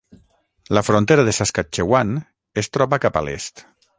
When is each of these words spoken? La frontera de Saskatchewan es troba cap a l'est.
La 0.67 0.81
frontera 0.87 1.23
de 1.27 1.35
Saskatchewan 1.39 2.15
es 2.65 2.73
troba 2.79 3.03
cap 3.07 3.21
a 3.23 3.27
l'est. 3.29 3.67